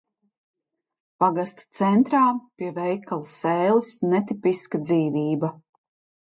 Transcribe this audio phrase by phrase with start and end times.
[1.23, 2.21] Pagasta centrā
[2.61, 5.55] pie veikala "Sēlis" netipiska dzīvība.